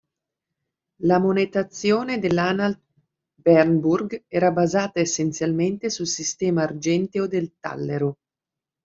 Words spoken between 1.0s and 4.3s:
La monetazione dell'Anhalt-Bernburg